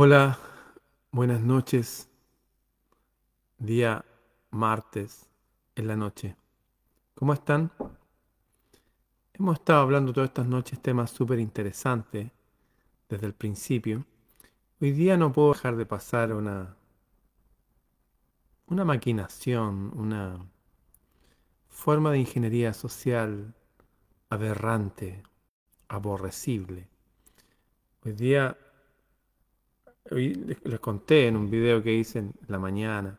[0.00, 0.38] Hola,
[1.10, 2.08] buenas noches.
[3.58, 4.04] Día
[4.52, 5.28] martes
[5.74, 6.36] en la noche.
[7.16, 7.72] ¿Cómo están?
[9.32, 12.30] Hemos estado hablando todas estas noches temas súper interesantes
[13.08, 14.04] desde el principio.
[14.80, 16.76] Hoy día no puedo dejar de pasar una,
[18.68, 20.48] una maquinación, una
[21.70, 23.52] forma de ingeniería social
[24.30, 25.24] aberrante,
[25.88, 26.86] aborrecible.
[28.04, 28.56] Hoy día
[30.10, 33.18] Les, conté en un video que hice en la mañana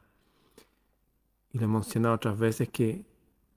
[1.52, 3.06] y lo he mencionado otras veces que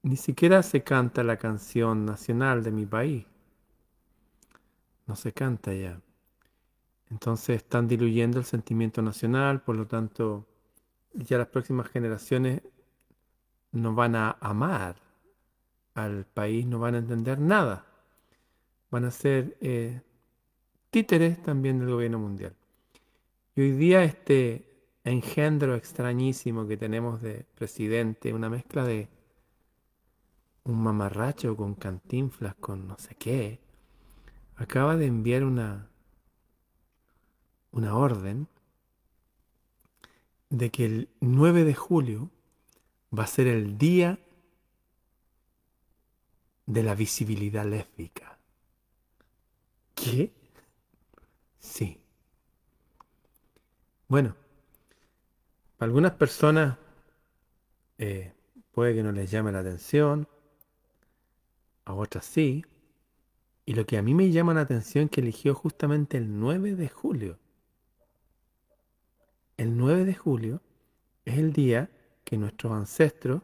[0.03, 3.25] ni siquiera se canta la canción nacional de mi país.
[5.07, 6.01] No se canta ya.
[7.11, 10.47] Entonces están diluyendo el sentimiento nacional, por lo tanto
[11.13, 12.63] ya las próximas generaciones
[13.73, 14.97] no van a amar
[15.95, 17.87] al país, no van a entender nada.
[18.91, 20.01] Van a ser eh,
[20.91, 22.55] títeres también del gobierno mundial.
[23.55, 24.67] Y hoy día este
[25.05, 29.09] engendro extrañísimo que tenemos de presidente, una mezcla de
[30.65, 33.61] un mamarracho con cantinflas, con no sé qué,
[34.57, 35.91] acaba de enviar una,
[37.73, 38.49] una orden
[40.49, 42.31] de que el 9 de julio
[43.17, 44.19] va a ser el día
[46.65, 48.39] de la visibilidad lésbica.
[49.95, 50.33] ¿Qué?
[51.59, 52.02] Sí.
[54.13, 54.37] Bueno,
[55.79, 56.77] para algunas personas
[57.97, 58.35] eh,
[58.71, 60.29] puede que no les llame la atención,
[61.87, 62.63] a otras sí.
[63.65, 66.75] Y lo que a mí me llama la atención es que eligió justamente el 9
[66.75, 67.39] de julio.
[69.57, 70.61] El 9 de julio
[71.25, 71.89] es el día
[72.25, 73.41] que nuestros ancestros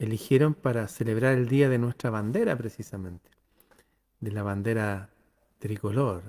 [0.00, 3.30] eligieron para celebrar el día de nuestra bandera precisamente,
[4.18, 5.10] de la bandera
[5.60, 6.24] tricolor.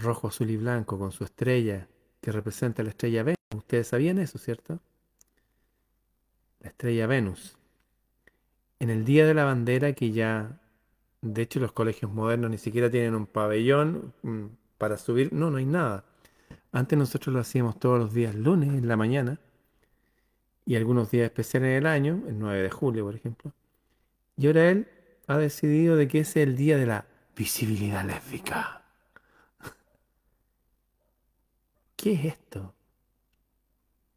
[0.00, 1.88] Rojo, azul y blanco con su estrella
[2.20, 3.38] que representa la estrella Venus.
[3.54, 4.80] Ustedes sabían eso, ¿cierto?
[6.60, 7.56] La estrella Venus.
[8.80, 10.60] En el Día de la Bandera, que ya,
[11.22, 14.46] de hecho los colegios modernos ni siquiera tienen un pabellón mm,
[14.78, 16.04] para subir, no, no hay nada.
[16.72, 19.40] Antes nosotros lo hacíamos todos los días lunes en la mañana
[20.66, 23.52] y algunos días especiales en el año, el 9 de julio, por ejemplo.
[24.36, 24.86] Y ahora él
[25.26, 28.77] ha decidido de que ese es el día de la visibilidad lésbica.
[32.08, 32.74] ¿Qué es esto?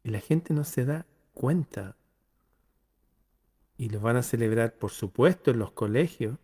[0.02, 1.04] Y la gente no se da
[1.34, 1.96] cuenta.
[3.76, 6.38] Y lo van a celebrar, por supuesto, en los colegios,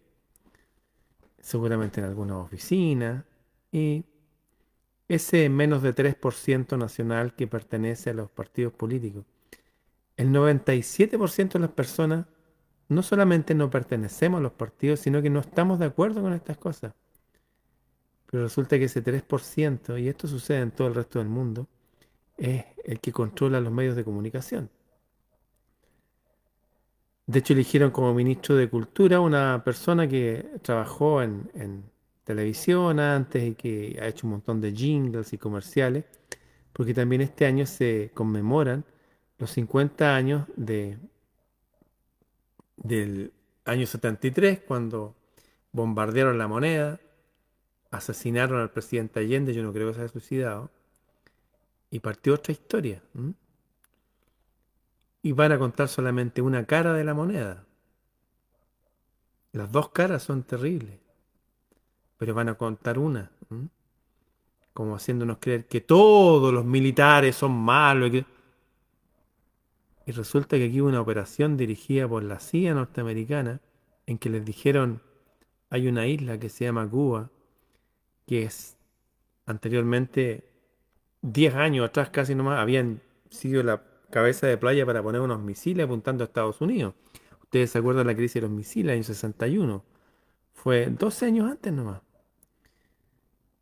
[1.41, 3.25] seguramente en algunas oficinas,
[3.72, 4.04] y
[5.08, 9.25] ese menos de 3% nacional que pertenece a los partidos políticos.
[10.19, 12.26] El 97% de las personas
[12.88, 16.58] no solamente no pertenecemos a los partidos, sino que no estamos de acuerdo con estas
[16.58, 16.92] cosas.
[18.31, 21.66] Pero resulta que ese 3%, y esto sucede en todo el resto del mundo,
[22.37, 24.71] es el que controla los medios de comunicación.
[27.27, 31.84] De hecho, eligieron como ministro de Cultura una persona que trabajó en,
[32.25, 36.05] televisión antes y que ha hecho un montón de jingles y comerciales,
[36.75, 38.84] porque también este año se conmemoran
[39.38, 40.99] los 50 años de,
[42.77, 43.33] del
[43.65, 45.15] año 73, cuando
[45.72, 47.00] bombardearon la moneda,
[47.91, 50.71] asesinaron al presidente Allende, yo no creo que se haya suicidado,
[51.91, 53.03] y partió otra historia.
[55.22, 57.65] Y van a contar solamente una cara de la moneda.
[59.53, 60.99] Las dos caras son terribles,
[62.19, 63.31] pero van a contar una,
[64.75, 68.12] como haciéndonos creer que todos los militares son malos.
[68.12, 68.25] Y,
[70.06, 73.60] y resulta que aquí hubo una operación dirigida por la CIA norteamericana
[74.06, 75.03] en que les dijeron,
[75.70, 77.31] hay una isla que se llama Cuba,
[78.28, 78.77] que es
[79.47, 80.44] anteriormente,
[81.22, 83.00] 10 años atrás casi nomás, habían
[83.31, 86.94] sido la cabeza de playa para poner unos misiles apuntando a Estados Unidos.
[87.43, 89.83] Ustedes se acuerdan de la crisis de los misiles, año 61.
[90.53, 92.02] Fue 12 años antes nomás.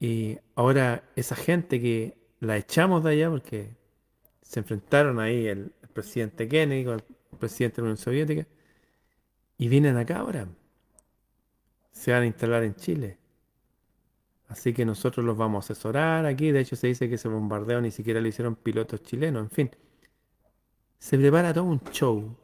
[0.01, 3.77] Y ahora esa gente que la echamos de allá porque
[4.43, 8.47] se enfrentaron ahí el, el presidente Kennedy con el presidente de la Unión Soviética
[9.59, 10.49] y vienen acá ahora.
[11.93, 13.19] Se van a instalar en Chile.
[14.49, 16.53] Así que nosotros los vamos a asesorar aquí.
[16.53, 19.43] De hecho, se dice que ese bombardeo ni siquiera lo hicieron pilotos chilenos.
[19.43, 19.71] En fin,
[20.99, 22.37] se prepara todo un show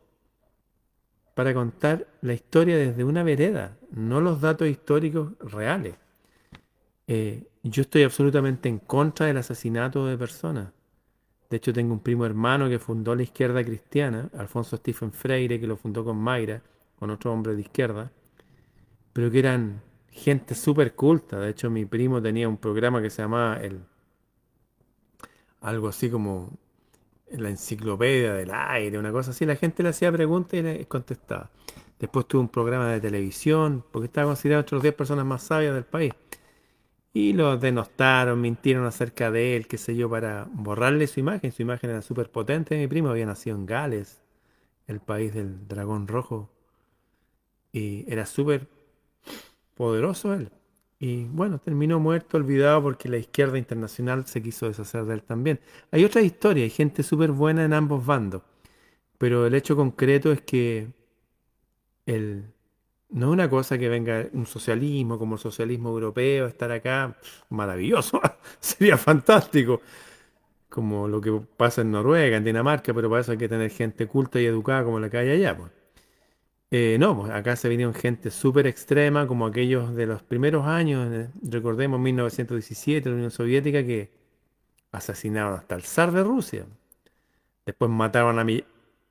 [1.35, 5.95] para contar la historia desde una vereda, no los datos históricos reales.
[7.07, 10.73] Eh, yo estoy absolutamente en contra del asesinato de personas.
[11.49, 15.67] De hecho, tengo un primo hermano que fundó la izquierda cristiana, Alfonso Stephen Freire, que
[15.67, 16.63] lo fundó con Mayra,
[16.99, 18.11] con otro hombre de izquierda,
[19.13, 19.83] pero que eran
[20.13, 21.41] gente súper culta.
[21.41, 23.81] De hecho, mi primo tenía un programa que se llamaba el,
[25.61, 26.51] algo así como
[27.31, 29.47] la enciclopedia del aire, una cosa así.
[29.47, 31.51] La gente le hacía preguntas y le contestaba.
[31.99, 35.75] Después tuvo un programa de televisión, porque estaba considerado entre las 10 personas más sabias
[35.75, 36.13] del país.
[37.15, 41.53] Y lo denostaron, mintieron acerca de él, qué sé yo, para borrarle su imagen.
[41.53, 42.77] Su imagen era súper potente.
[42.77, 44.23] Mi primo había nacido en Gales,
[44.87, 46.51] el país del dragón rojo.
[47.73, 48.69] Y era súper
[49.83, 50.49] poderoso él.
[51.01, 55.59] Y bueno, terminó muerto, olvidado, porque la izquierda internacional se quiso deshacer de él también.
[55.91, 58.43] Hay otra historia, hay gente súper buena en ambos bandos.
[59.19, 60.89] Pero el hecho concreto es que
[62.07, 62.45] el,
[63.11, 67.19] no es una cosa que venga un socialismo como el socialismo europeo, estar acá,
[67.51, 68.21] maravilloso,
[68.61, 69.81] sería fantástico.
[70.69, 74.07] Como lo que pasa en Noruega, en Dinamarca, pero para eso hay que tener gente
[74.07, 75.57] culta y educada como la que hay allá.
[75.57, 75.82] Pues.
[76.75, 81.13] Eh, no, pues acá se vinieron gente súper extrema, como aquellos de los primeros años,
[81.13, 84.11] eh, recordemos 1917, la Unión Soviética, que
[84.93, 86.67] asesinaron hasta el zar de Rusia.
[87.67, 88.47] Después mataron a,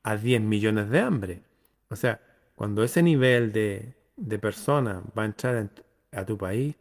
[0.03, 1.41] a 10 millones de hambre.
[1.89, 2.19] O sea,
[2.55, 5.69] cuando ese nivel de, de personas va a entrar
[6.11, 6.75] a tu país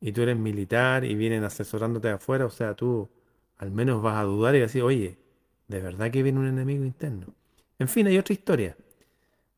[0.00, 3.08] y tú eres militar y vienen asesorándote de afuera, o sea, tú
[3.58, 5.18] al menos vas a dudar y decir, oye,
[5.68, 7.26] ¿de verdad que viene un enemigo interno?
[7.78, 8.76] En fin, hay otra historia.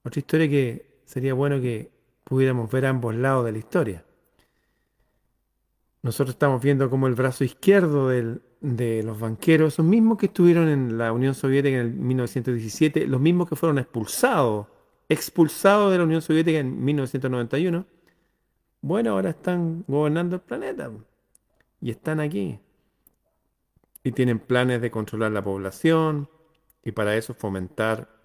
[0.09, 1.93] Otra historia que sería bueno que
[2.25, 4.07] pudiéramos ver ambos lados de la historia.
[6.01, 10.97] Nosotros estamos viendo como el brazo izquierdo de los banqueros, esos mismos que estuvieron en
[10.97, 14.69] la Unión Soviética en el 1917, los mismos que fueron expulsados,
[15.11, 17.85] expulsados de la Unión Soviética en 1991,
[18.81, 20.91] bueno, ahora están gobernando el planeta
[21.83, 22.59] y están aquí.
[24.03, 26.31] Y tienen planes de controlar la población
[26.83, 28.18] y para eso fomentar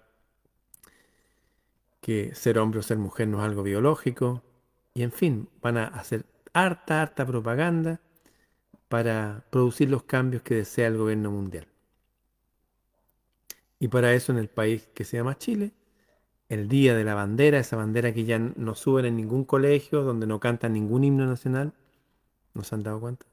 [2.04, 4.42] que ser hombre o ser mujer no es algo biológico.
[4.92, 7.98] Y en fin, van a hacer harta, harta propaganda
[8.88, 11.66] para producir los cambios que desea el gobierno mundial.
[13.78, 15.72] Y para eso en el país que se llama Chile,
[16.50, 20.26] el día de la bandera, esa bandera que ya no suben en ningún colegio, donde
[20.26, 21.72] no cantan ningún himno nacional,
[22.52, 23.24] ¿no se han dado cuenta?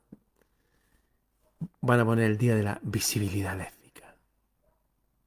[1.82, 4.16] Van a poner el día de la visibilidad lésbica.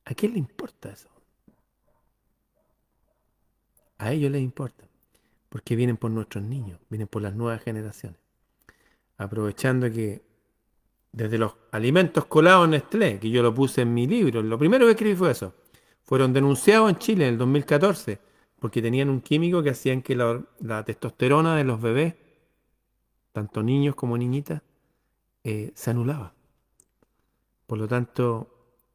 [0.06, 1.13] ¿A quién le importa eso?
[3.98, 4.88] A ellos les importa,
[5.48, 8.18] porque vienen por nuestros niños, vienen por las nuevas generaciones.
[9.16, 10.22] Aprovechando que
[11.12, 14.86] desde los alimentos colados en Nestlé, que yo lo puse en mi libro, lo primero
[14.86, 15.54] que escribí fue eso,
[16.02, 18.18] fueron denunciados en Chile en el 2014
[18.64, 22.14] porque tenían un químico que hacían que la, testosterona de los bebés,
[23.30, 24.62] tanto niños como niñitas,
[25.44, 26.32] eh, se anulaba.
[27.66, 28.48] Por lo tanto,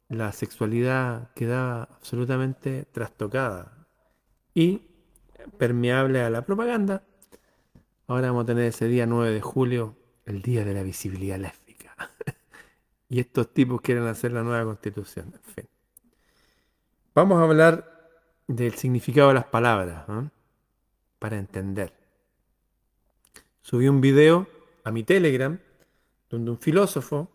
[0.08, 3.86] la sexualidad quedaba absolutamente trastocada.
[4.54, 4.82] Y
[5.58, 7.02] permeable a la propaganda.
[8.06, 9.96] Ahora vamos a tener ese día 9 de julio,
[10.26, 11.96] el día de la visibilidad lésbica.
[13.08, 15.32] y estos tipos quieren hacer la nueva constitución.
[15.34, 15.68] En fin.
[17.14, 18.08] Vamos a hablar
[18.46, 20.04] del significado de las palabras,
[21.18, 21.92] para entender.
[23.62, 24.48] Subí un video
[24.84, 25.58] a mi Telegram
[26.28, 27.28] donde un filósofo,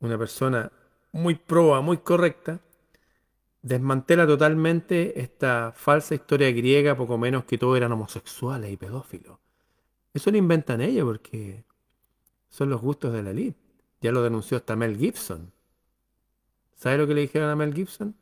[0.00, 0.70] una persona
[1.12, 2.60] muy proba, muy correcta,
[3.62, 9.38] desmantela totalmente esta falsa historia griega, poco menos que todos eran homosexuales y pedófilos.
[10.12, 11.64] Eso lo inventan ellos porque
[12.48, 13.58] son los gustos de la elite.
[14.00, 15.52] Ya lo denunció hasta Mel Gibson.
[16.74, 18.14] ¿Sabe lo que le dijeron a Mel Gibson?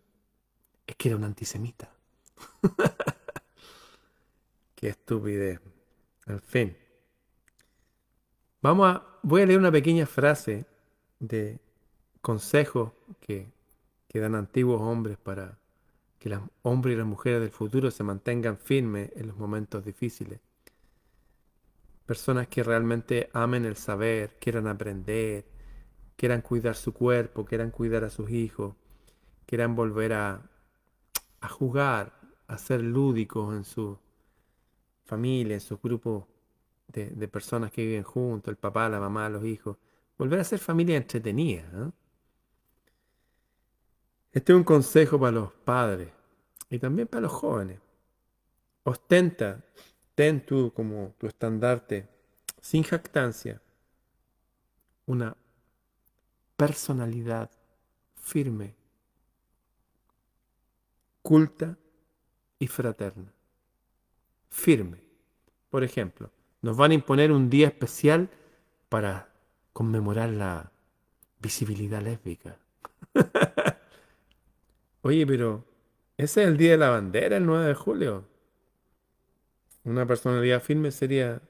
[0.87, 1.91] Es que era un antisemita.
[4.75, 5.61] Qué estupidez.
[6.27, 6.77] En fin.
[8.61, 9.07] Vamos a.
[9.23, 10.67] Voy a leer una pequeña frase
[11.19, 11.59] de
[12.21, 13.51] consejo que
[14.11, 15.57] que dan antiguos hombres para
[16.19, 20.41] que los hombres y las mujeres del futuro se mantengan firmes en los momentos difíciles.
[22.07, 25.47] Personas que realmente amen el saber, quieran aprender,
[26.17, 28.75] quieran cuidar su cuerpo, quieran cuidar a sus hijos,
[29.47, 30.43] quieran volver a,
[31.41, 32.13] a jugar,
[32.49, 33.97] a ser lúdicos en su
[35.05, 36.27] familia, en su grupo
[36.89, 39.77] de, personas que viven juntos, el papá, la mamá, los hijos.
[40.19, 41.63] Volver a ser familia entretenida.
[41.73, 41.93] ¿no?
[44.33, 46.09] Este es un consejo para los padres
[46.69, 47.81] y también para los jóvenes.
[48.85, 49.65] Ostenta,
[50.15, 52.09] ten tú como tu estandarte,
[52.61, 53.61] sin jactancia,
[55.07, 55.37] una
[56.57, 57.51] personalidad
[58.15, 58.75] firme,
[61.23, 61.77] culta
[62.59, 63.33] y fraterna.
[64.49, 65.01] Firme.
[65.71, 66.31] Por ejemplo,
[66.63, 68.31] nos van a imponer un día especial
[68.89, 69.29] para
[69.73, 70.71] conmemorar la
[71.41, 72.59] visibilidad lésbica.
[75.03, 75.65] Oye, pero
[76.17, 78.25] ese es el día de la bandera, el 9 de julio.
[79.85, 81.41] Una personalidad firme sería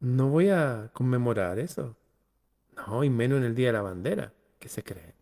[0.00, 1.96] no voy a conmemorar eso.
[2.76, 4.32] No, y menos en el Día de la Bandera.
[4.58, 5.14] ¿Qué se cree?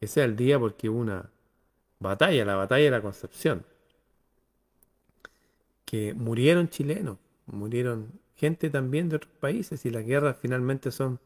[0.00, 1.30] Ese es el día porque hubo una
[1.98, 3.64] batalla, la batalla de la Concepción.
[5.84, 11.18] Que murieron chilenos, murieron gente también de otros países y las guerras finalmente son,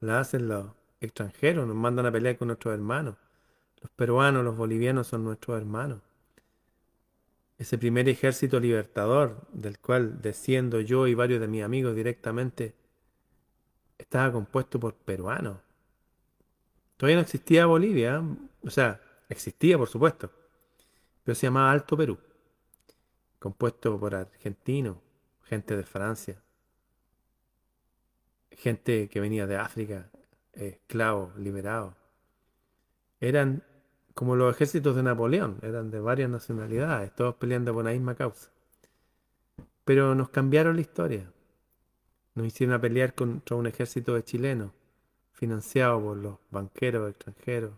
[0.00, 0.66] las hacen los
[1.00, 3.16] extranjeros, nos mandan a pelear con nuestros hermanos.
[3.82, 6.00] Los peruanos, los bolivianos son nuestros hermanos.
[7.58, 12.74] Ese primer ejército libertador, del cual desciendo yo y varios de mis amigos directamente,
[13.98, 15.58] estaba compuesto por peruanos.
[16.96, 18.36] Todavía no existía Bolivia, ¿eh?
[18.64, 20.30] o sea, existía por supuesto,
[21.24, 22.18] pero se llamaba Alto Perú,
[23.38, 24.96] compuesto por argentinos,
[25.44, 26.40] gente de Francia,
[28.50, 30.10] gente que venía de África,
[30.52, 31.94] esclavos, liberados.
[33.20, 33.64] Eran
[34.14, 38.50] como los ejércitos de Napoleón, eran de varias nacionalidades, todos peleando por la misma causa.
[39.84, 41.30] Pero nos cambiaron la historia.
[42.34, 44.70] Nos hicieron a pelear contra un ejército de chilenos,
[45.32, 47.72] financiado por los banqueros extranjeros.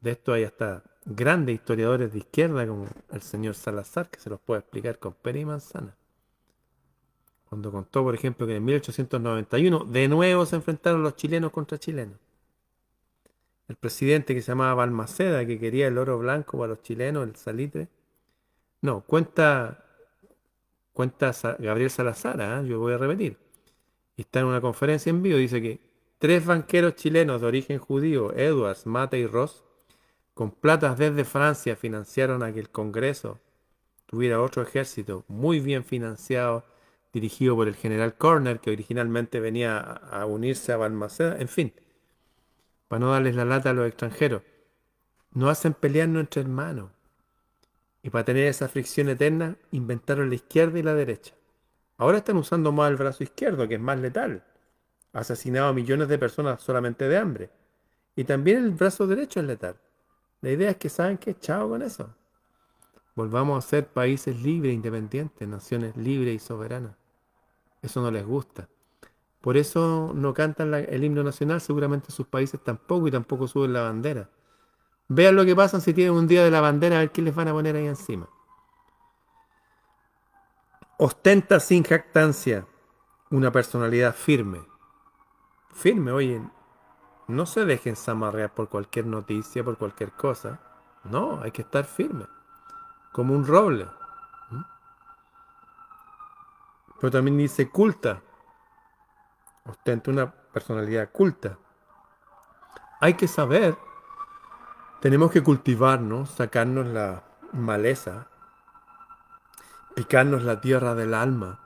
[0.00, 4.40] De esto hay hasta grandes historiadores de izquierda como el señor Salazar, que se los
[4.40, 5.96] puede explicar con pera y manzana.
[7.48, 12.18] Cuando contó, por ejemplo, que en 1891 de nuevo se enfrentaron los chilenos contra chilenos.
[13.68, 17.36] El presidente que se llamaba Balmaceda, que quería el oro blanco para los chilenos, el
[17.36, 17.88] salitre.
[18.80, 19.84] No, cuenta,
[20.92, 22.62] cuenta Gabriel Salazar, ¿ah?
[22.62, 23.36] yo voy a repetir.
[24.16, 25.80] Está en una conferencia en vivo, dice que
[26.18, 29.64] tres banqueros chilenos de origen judío, Edwards, Mata y Ross,
[30.34, 33.40] con platas desde Francia financiaron a que el Congreso
[34.06, 36.64] tuviera otro ejército muy bien financiado
[37.12, 41.72] dirigido por el general Corner, que originalmente venía a unirse a Balmaceda, en fin,
[42.88, 44.42] para no darles la lata a los extranjeros.
[45.32, 46.90] No hacen pelear entre hermanos.
[48.02, 51.34] Y para tener esa fricción eterna, inventaron la izquierda y la derecha.
[51.98, 54.44] Ahora están usando más el brazo izquierdo, que es más letal.
[55.12, 57.50] Ha asesinado a millones de personas solamente de hambre.
[58.14, 59.76] Y también el brazo derecho es letal.
[60.40, 62.14] La idea es que saben que chao con eso.
[63.14, 66.94] Volvamos a ser países libres, independientes, naciones libres y soberanas.
[67.80, 68.68] Eso no les gusta.
[69.46, 73.82] Por eso no cantan el himno nacional, seguramente sus países tampoco y tampoco suben la
[73.82, 74.28] bandera.
[75.06, 77.32] Vean lo que pasa si tienen un día de la bandera, a ver qué les
[77.32, 78.28] van a poner ahí encima.
[80.98, 82.66] Ostenta sin jactancia
[83.30, 84.66] una personalidad firme.
[85.72, 86.42] Firme, oye,
[87.28, 90.58] no se dejen zamarrear por cualquier noticia, por cualquier cosa.
[91.04, 92.26] No, hay que estar firme,
[93.12, 93.86] como un roble.
[96.98, 98.22] Pero también dice culta.
[99.68, 101.58] Ostenta una personalidad culta.
[103.00, 103.76] Hay que saber,
[105.00, 108.28] tenemos que cultivarnos, sacarnos la maleza,
[109.94, 111.60] picarnos la tierra del alma,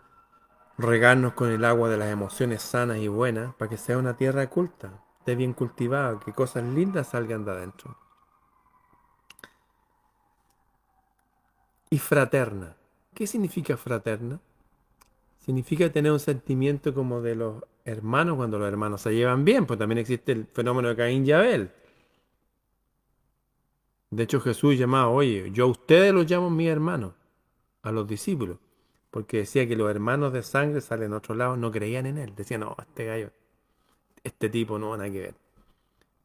[0.78, 4.48] regarnos con el agua de las emociones sanas y buenas para que sea una tierra
[4.48, 7.96] culta, esté bien cultivada, que cosas lindas salgan de adentro.
[11.90, 12.76] Y fraterna.
[13.14, 14.40] ¿Qué significa fraterna?
[15.40, 19.78] significa tener un sentimiento como de los hermanos cuando los hermanos se llevan bien, pues
[19.78, 21.70] también existe el fenómeno de Caín y Abel.
[24.10, 27.14] De hecho Jesús llamaba, oye, yo a ustedes los llamo mis hermanos,
[27.82, 28.58] a los discípulos,
[29.10, 32.34] porque decía que los hermanos de sangre salen a otro lado, no creían en él,
[32.34, 33.30] decían, no, este gallo,
[34.24, 35.34] este tipo no van a que ver.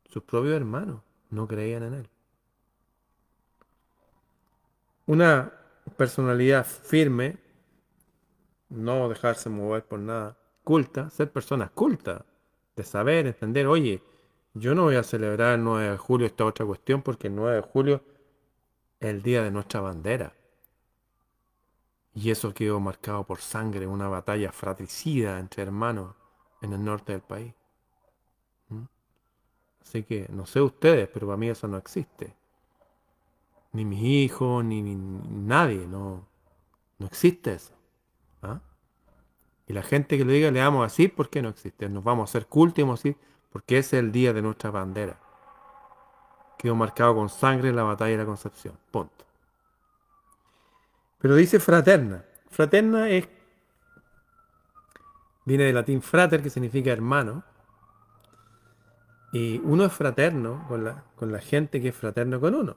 [0.09, 2.09] Sus propios hermanos no creían en él.
[5.07, 5.53] Una
[5.97, 7.37] personalidad firme
[8.69, 12.23] no dejarse mover por nada, culta, ser personas cultas,
[12.75, 14.03] de saber, entender, oye,
[14.53, 17.55] yo no voy a celebrar el 9 de julio esta otra cuestión porque el 9
[17.57, 18.03] de julio
[18.99, 20.33] es el día de nuestra bandera.
[22.13, 26.15] Y eso quedó marcado por sangre, una batalla fratricida entre hermanos
[26.61, 27.53] en el norte del país.
[28.69, 28.83] ¿Mm?
[29.81, 32.33] Así que no sé ustedes, pero para mí eso no existe.
[33.73, 36.25] Ni mis hijos, ni, ni nadie, no,
[36.97, 37.73] no existe eso.
[38.41, 38.61] ¿Ah?
[39.67, 41.89] Y la gente que lo diga le vamos así porque no existe.
[41.89, 43.17] Nos vamos a hacer culto y vamos a decir
[43.51, 45.17] porque ese es el día de nuestra bandera.
[46.57, 48.77] Quedó marcado con sangre en la batalla de la Concepción.
[48.91, 49.25] Punto.
[51.19, 52.23] Pero dice fraterna.
[52.49, 53.27] Fraterna es.
[55.45, 57.43] Viene del latín frater, que significa hermano.
[59.31, 62.75] Y uno es fraterno con la, con la gente que es fraterno con uno.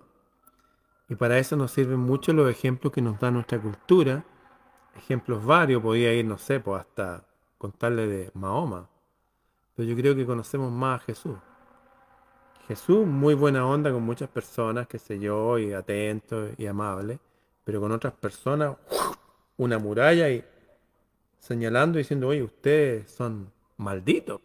[1.08, 4.24] Y para eso nos sirven mucho los ejemplos que nos da nuestra cultura
[4.98, 7.24] ejemplos varios, podía ir, no sé, pues hasta
[7.56, 8.88] contarle de Mahoma.
[9.74, 11.36] Pero yo creo que conocemos más a Jesús.
[12.66, 17.18] Jesús, muy buena onda con muchas personas, que sé yo, y atento y amable,
[17.64, 18.76] pero con otras personas,
[19.56, 20.44] una muralla y
[21.38, 24.40] señalando y diciendo, oye, ustedes son malditos.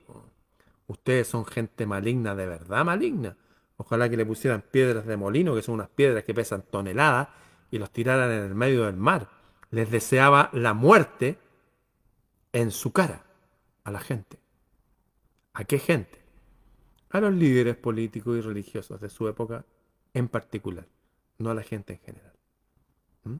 [0.88, 3.36] Ustedes son gente maligna, de verdad maligna.
[3.78, 7.28] Ojalá que le pusieran piedras de molino, que son unas piedras que pesan toneladas,
[7.72, 9.28] y los tiraran en el medio del mar.
[9.74, 11.40] Les deseaba la muerte
[12.52, 13.24] en su cara
[13.84, 14.38] a la gente.
[15.52, 16.22] ¿A qué gente?
[17.10, 19.66] A los líderes políticos y religiosos de su época
[20.14, 20.86] en particular,
[21.40, 22.34] no a la gente en general.
[23.24, 23.38] ¿Mm?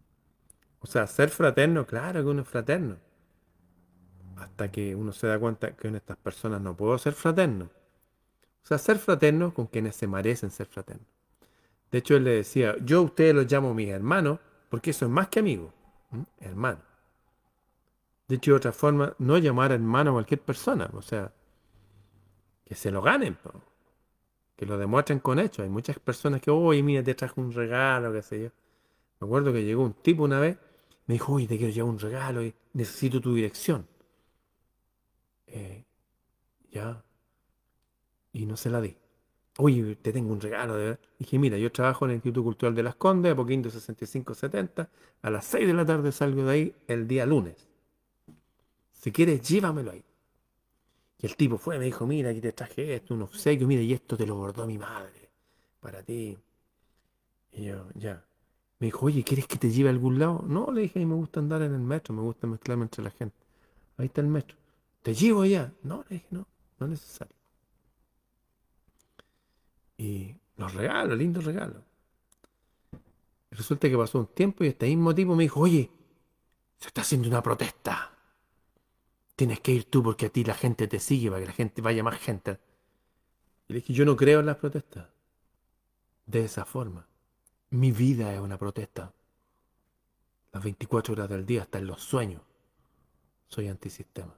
[0.80, 2.98] O sea, ser fraterno, claro que uno es fraterno.
[4.38, 7.66] Hasta que uno se da cuenta que con estas personas no puedo ser fraterno.
[8.64, 11.06] O sea, ser fraterno con quienes se merecen ser fraternos.
[11.92, 14.40] De hecho, él le decía, yo a ustedes los llamo mis hermanos,
[14.72, 15.72] porque eso es más que amigos,
[16.40, 16.82] hermano.
[18.28, 21.32] De hecho, de otra forma, no llamar hermano a cualquier persona, o sea,
[22.66, 23.38] que se lo ganen,
[24.56, 25.64] que lo demuestren con hechos.
[25.64, 28.50] Hay muchas personas que, oye, mira, te traje un regalo, qué sé yo.
[29.20, 30.58] Me acuerdo que llegó un tipo una vez,
[31.06, 33.88] me dijo, oye, te quiero llevar un regalo y necesito tu dirección.
[35.48, 35.86] Eh,
[36.72, 37.04] ya.
[38.32, 38.98] Y no se la di.
[39.58, 41.00] Oye, te tengo un regalo, de verdad.
[41.20, 44.90] Dije, mira, yo trabajo en el Instituto Cultural de Las Condes, Apoquindo 6570.
[45.22, 47.68] A las 6 de la tarde salgo de ahí el día lunes.
[48.92, 50.04] Si quieres, llévamelo ahí.
[51.20, 53.94] Y el tipo fue, me dijo, mira, aquí te traje esto, un obsequio, mira, y
[53.94, 55.30] esto te lo bordó mi madre,
[55.80, 56.38] para ti.
[57.52, 58.26] Y yo, ya.
[58.80, 60.44] Me dijo, oye, ¿quieres que te lleve a algún lado?
[60.48, 63.38] No, le dije, me gusta andar en el metro, me gusta mezclarme entre la gente.
[63.98, 64.58] Ahí está el metro.
[65.04, 65.72] ¿Te llevo allá?
[65.84, 66.48] No, le dije, no,
[66.80, 67.43] no es necesario.
[69.98, 71.84] Y los regalos, lindos regalos.
[73.52, 75.90] Resulta que pasó un tiempo y este mismo tipo me dijo, oye,
[76.80, 78.12] se está haciendo una protesta.
[79.36, 81.82] Tienes que ir tú porque a ti la gente te sigue para que la gente
[81.82, 82.60] vaya más gente.
[83.68, 85.08] Y le dije, yo no creo en las protestas.
[86.26, 87.08] De esa forma.
[87.70, 89.14] Mi vida es una protesta.
[90.52, 92.42] Las 24 horas del día, hasta en los sueños.
[93.48, 94.36] Soy antisistema.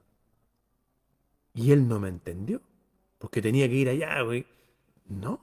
[1.54, 2.60] Y él no me entendió.
[3.18, 4.46] Porque tenía que ir allá, güey.
[5.08, 5.40] No.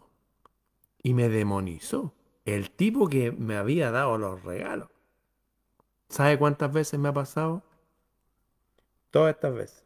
[1.02, 2.14] Y me demonizó.
[2.46, 4.90] El tipo que me había dado los regalos.
[6.10, 7.64] ¿Sabe cuántas veces me ha pasado?
[9.12, 9.84] Todas estas veces.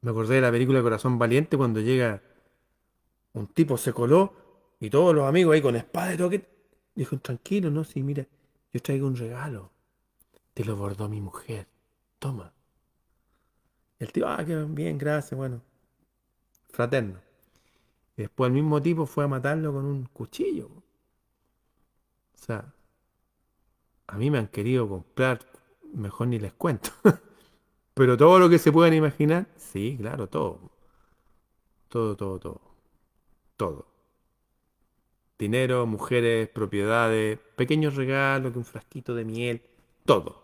[0.00, 2.22] Me acordé de la película Corazón Valiente cuando llega
[3.34, 4.32] un tipo, se coló
[4.80, 6.30] y todos los amigos ahí con espada y todo.
[6.94, 8.26] Dijo, tranquilo, no, sí, mira,
[8.72, 9.70] yo traigo un regalo.
[10.54, 11.68] Te lo bordó mi mujer.
[12.18, 12.52] Toma.
[13.98, 15.60] El tío, ah, qué bien, gracias, bueno.
[16.70, 17.20] Fraterno.
[18.20, 20.66] Después el mismo tipo fue a matarlo con un cuchillo.
[20.66, 22.70] O sea,
[24.08, 25.40] a mí me han querido comprar,
[25.94, 26.90] mejor ni les cuento.
[27.94, 30.70] Pero todo lo que se puedan imaginar, sí, claro, todo.
[31.88, 32.60] Todo, todo, todo.
[33.56, 33.86] Todo.
[35.38, 39.62] Dinero, mujeres, propiedades, pequeños regalos, un frasquito de miel,
[40.04, 40.42] todo.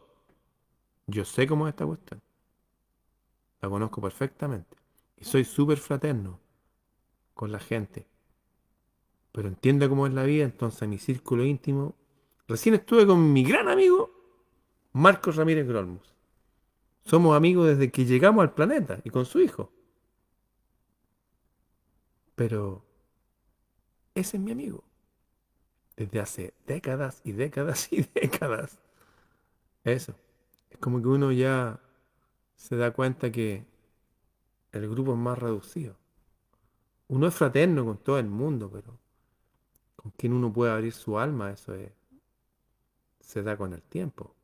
[1.07, 2.23] Yo sé cómo es esta cuestión.
[3.61, 4.75] La conozco perfectamente.
[5.19, 6.46] Y soy súper fraterno
[7.37, 8.07] con la gente.
[9.31, 11.95] Pero entiendo cómo es la vida, entonces mi círculo íntimo.
[12.49, 14.11] Recién estuve con mi gran amigo
[14.93, 16.15] Marcos Ramírez Grolmus.
[17.05, 19.71] Somos amigos desde que llegamos al planeta y con su hijo.
[22.35, 22.83] Pero
[24.15, 24.83] ese es mi amigo.
[25.97, 28.79] Desde hace décadas y décadas y décadas.
[29.85, 30.15] Eso.
[30.71, 31.81] Es como que uno ya
[32.55, 33.67] se da cuenta que
[34.73, 35.97] el grupo es más reducido.
[37.09, 38.99] Uno es fraterno con todo el mundo, pero
[39.95, 41.93] con quien uno puede abrir su alma, eso es,
[43.21, 44.35] se da con el tiempo.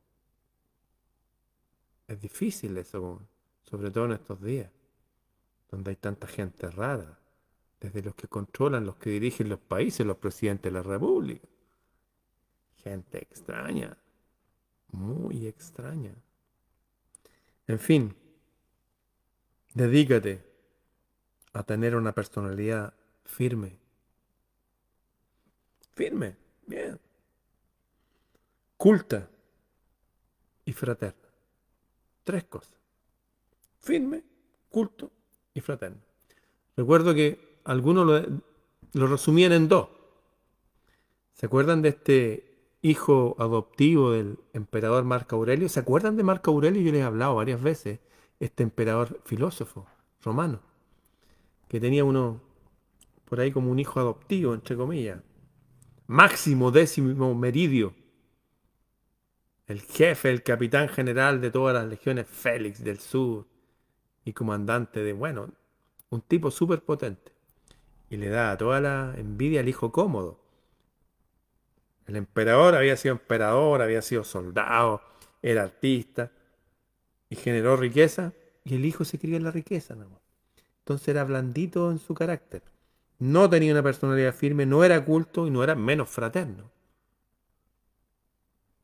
[2.07, 3.21] Es difícil eso,
[3.63, 4.71] sobre todo en estos días,
[5.71, 7.19] donde hay tanta gente rara,
[7.81, 11.49] desde los que controlan, los que dirigen los países, los presidentes de la República.
[12.77, 13.97] Gente extraña,
[14.93, 16.15] muy extraña.
[17.67, 18.15] En fin,
[19.75, 20.52] dedícate
[21.53, 23.77] a tener una personalidad firme.
[25.95, 26.37] Firme,
[26.67, 26.99] bien.
[28.77, 29.29] Culta
[30.65, 31.29] y fraterna.
[32.25, 32.75] Tres cosas.
[33.81, 34.23] Firme,
[34.71, 35.11] culto
[35.55, 36.01] y fraterno.
[36.77, 38.07] Recuerdo que algunos
[38.93, 39.89] lo, resumían en dos.
[41.35, 45.69] ¿Se acuerdan de este hijo adoptivo del emperador Marco Aurelio?
[45.69, 46.81] ¿Se acuerdan de Marco Aurelio?
[46.83, 48.01] Yo les he hablado varias veces.
[48.41, 49.87] Este emperador filósofo
[50.23, 50.61] romano
[51.73, 52.43] que tenía uno
[53.25, 55.23] por ahí como un hijo adoptivo, entre comillas.
[56.07, 57.95] Máximo décimo meridio.
[59.67, 63.47] El jefe, el capitán general de todas las legiones Félix del Sur
[64.23, 65.49] y comandante de, bueno,
[66.11, 67.33] un tipo súper potente.
[68.11, 70.45] Y le da toda la envidia al hijo cómodo.
[72.07, 75.01] El emperador había sido emperador, había sido soldado,
[75.41, 76.33] era artista.
[77.31, 79.95] y generó riqueza, y el hijo se crió en la riqueza.
[79.95, 80.22] ¿no?
[80.93, 82.63] Entonces era blandito en su carácter.
[83.19, 86.71] No tenía una personalidad firme, no era culto y no era menos fraterno.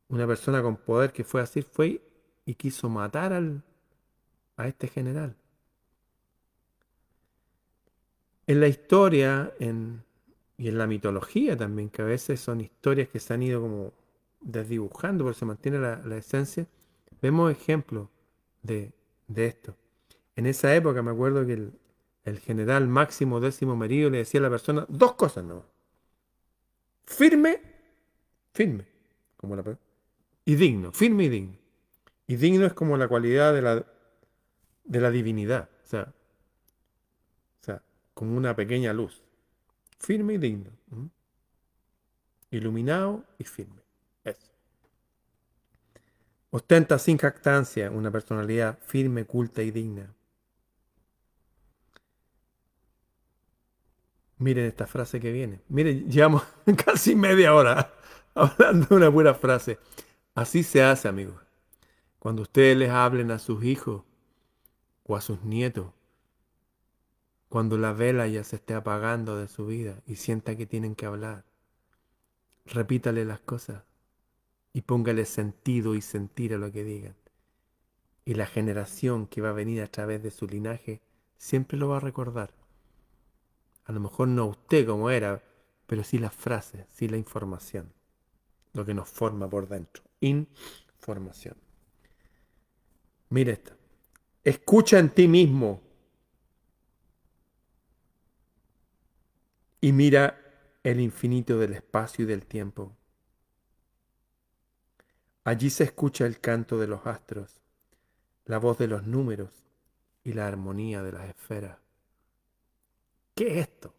[0.07, 2.01] Una persona con poder que fue así fue
[2.45, 3.61] y quiso matar al,
[4.57, 5.35] a este general.
[8.47, 10.03] En la historia en,
[10.57, 13.93] y en la mitología también, que a veces son historias que se han ido como
[14.41, 16.65] desdibujando, porque se mantiene la, esencia,
[17.21, 18.09] vemos ejemplos
[18.63, 18.91] de,
[19.35, 19.75] esto.
[20.35, 21.73] En esa época me acuerdo que el,
[22.37, 25.65] general Máximo Décimo Meridio le decía a la persona dos cosas no.
[27.05, 27.59] Firme,
[28.53, 28.85] firme,
[29.35, 29.63] como la
[30.45, 31.57] y digno, firme y digno.
[32.27, 33.85] Y digno es como la cualidad de la,
[34.83, 35.69] de la divinidad.
[35.83, 36.13] O sea,
[38.13, 39.23] como una pequeña luz.
[39.97, 40.71] Firme y digno.
[42.51, 43.81] Iluminado y firme.
[44.23, 44.51] Eso.
[46.49, 50.13] Ostenta sin jactancia una personalidad firme, culta y digna.
[54.39, 55.61] Miren esta frase que viene.
[55.69, 56.43] Miren, llevamos
[56.85, 57.93] casi media hora
[58.33, 59.77] hablando de una buena frase.
[60.33, 61.39] Así se hace, amigos.
[62.17, 64.03] Cuando ustedes les hablen a sus hijos
[65.03, 65.91] o a sus nietos
[67.49, 71.07] cuando la vela ya se esté apagando de su vida y sienta que tienen que
[71.07, 71.45] hablar,
[72.67, 73.83] repítale las cosas
[74.71, 77.15] y póngale sentido y sentir a lo que digan.
[78.23, 81.01] Y la generación que va a venir a través de su linaje
[81.37, 82.53] siempre lo va a recordar.
[83.89, 85.41] A lo mejor no usted como era,
[85.87, 87.91] pero sí las frases, sí la información,
[88.73, 90.03] lo que nos forma por dentro.
[90.19, 91.57] Información.
[93.29, 93.73] Mire esto.
[94.43, 95.81] Escucha en ti mismo
[99.81, 100.39] y mira
[100.83, 102.95] el infinito del espacio y del tiempo.
[105.43, 107.59] Allí se escucha el canto de los astros,
[108.45, 109.49] la voz de los números
[110.23, 111.88] y la armonía de las esferas.
[113.39, 113.93] ¿Qué es esto?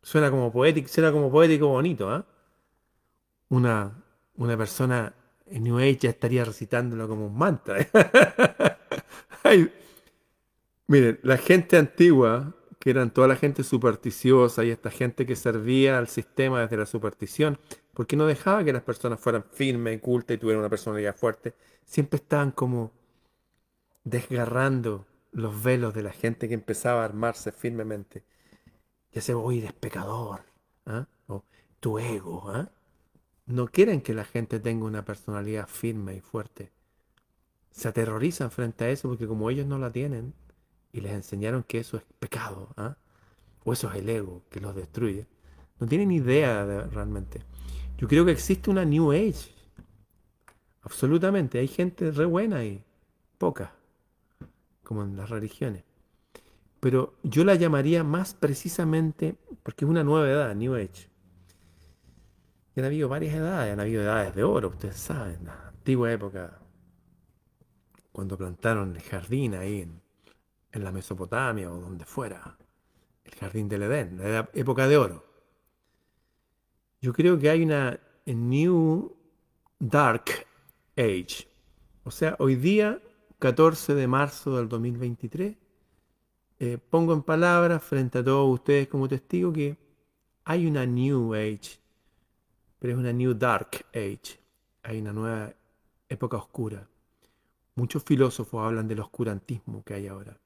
[0.00, 2.24] Suena como poético, suena como poético bonito, ¿ah?
[3.48, 4.04] Una,
[4.36, 5.12] una persona
[5.46, 7.84] en New Age ya estaría recitándolo como un mantra.
[10.86, 15.98] miren, la gente antigua que eran toda la gente supersticiosa y esta gente que servía
[15.98, 17.58] al sistema desde la superstición,
[17.92, 21.54] porque no dejaba que las personas fueran firmes, cultas y tuvieran una personalidad fuerte.
[21.84, 22.92] Siempre estaban como
[24.04, 28.22] desgarrando los velos de la gente que empezaba a armarse firmemente.
[29.16, 30.42] Ya se oye, eres pecador,
[30.84, 31.06] ¿ah?
[31.26, 31.42] o
[31.80, 32.50] tu ego.
[32.50, 32.68] ¿ah?
[33.46, 36.70] No quieren que la gente tenga una personalidad firme y fuerte.
[37.70, 40.34] Se aterrorizan frente a eso porque como ellos no la tienen,
[40.92, 42.98] y les enseñaron que eso es pecado, ¿ah?
[43.64, 45.26] o eso es el ego que los destruye,
[45.80, 47.40] no tienen idea de, realmente.
[47.96, 49.50] Yo creo que existe una New Age.
[50.82, 51.58] Absolutamente.
[51.58, 52.84] Hay gente re buena y
[53.38, 53.72] poca,
[54.82, 55.85] como en las religiones.
[56.80, 61.10] Pero yo la llamaría más precisamente porque es una nueva edad, New Age.
[62.74, 66.60] Y han habido varias edades, han habido edades de oro, ustedes saben, la antigua época,
[68.12, 70.00] cuando plantaron el jardín ahí en,
[70.72, 72.56] en la Mesopotamia o donde fuera,
[73.24, 75.24] el jardín del Edén, la época de oro.
[77.00, 79.16] Yo creo que hay una New
[79.78, 80.46] Dark
[80.96, 81.48] Age.
[82.04, 83.00] O sea, hoy día,
[83.38, 85.56] 14 de marzo del 2023,
[86.58, 89.76] eh, pongo en palabras frente a todos ustedes como testigo que
[90.44, 91.78] hay una New Age,
[92.78, 94.40] pero es una New Dark Age.
[94.82, 95.52] Hay una nueva
[96.08, 96.88] época oscura.
[97.74, 100.38] Muchos filósofos hablan del oscurantismo que hay ahora.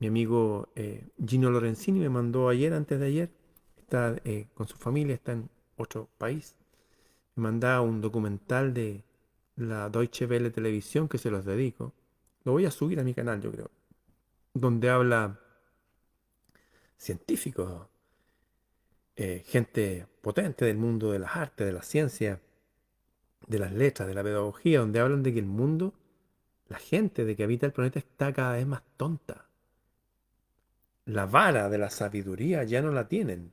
[0.00, 3.30] Mi amigo eh, Gino Lorenzini me mandó ayer, antes de ayer,
[3.76, 6.56] está eh, con su familia, está en otro país.
[7.36, 9.04] Me mandaba un documental de
[9.56, 11.92] la Deutsche Welle Televisión que se los dedico.
[12.44, 13.70] Lo voy a subir a mi canal, yo creo.
[14.54, 15.38] Donde habla
[16.96, 17.86] científicos,
[19.16, 22.40] eh, gente potente del mundo de las artes, de la ciencia,
[23.46, 25.94] de las letras, de la pedagogía, donde hablan de que el mundo,
[26.68, 29.50] la gente de que habita el planeta está cada vez más tonta
[31.12, 33.52] la vara de la sabiduría ya no la tienen.